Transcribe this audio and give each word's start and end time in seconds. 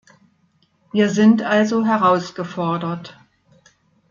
Wir 0.91 1.11
sind 1.11 1.43
also 1.43 1.85
herausgefordert! 1.85 3.15